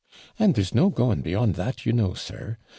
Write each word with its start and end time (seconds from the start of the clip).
And 0.39 0.55
there's 0.55 0.73
no 0.73 0.89
going 0.89 1.21
beyond 1.21 1.53
that, 1.57 1.85
you 1.85 1.93
know, 1.93 2.15
sir. 2.15 2.57